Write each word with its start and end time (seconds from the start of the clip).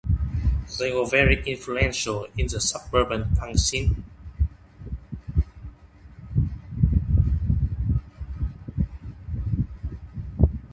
They 0.79 0.91
were 0.91 1.05
very 1.05 1.43
influential 1.47 2.25
in 2.35 2.47
the 2.47 2.59
suburban 2.59 3.35
punk 3.35 3.59
scene. 3.59 4.03